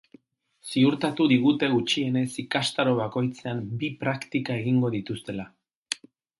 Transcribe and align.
Ziurtatu 0.69 1.27
digute 1.31 1.69
gutxienez 1.73 2.25
ikastaro 2.45 2.97
bakoitzean 3.03 3.63
bi 3.85 3.93
praktika 4.03 4.59
egingo 4.65 4.95
dituztela. 4.99 5.51